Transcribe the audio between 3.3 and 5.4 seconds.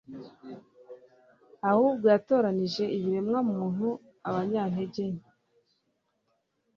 muntu abanyantege nke